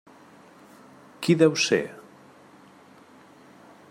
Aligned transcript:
Qui 1.27 1.35
deu 1.41 1.53
ser? 1.65 1.81